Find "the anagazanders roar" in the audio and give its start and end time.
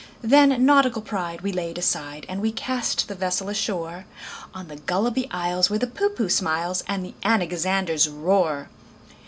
7.05-8.67